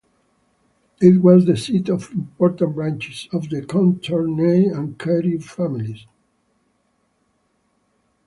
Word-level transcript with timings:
It 0.99 1.19
was 1.21 1.45
the 1.45 1.55
seat 1.55 1.87
of 1.87 2.09
important 2.13 2.73
branches 2.73 3.29
of 3.31 3.49
the 3.51 3.61
Courtenay 3.63 4.65
and 4.65 4.97
Carew 4.97 5.37
families. 5.39 6.07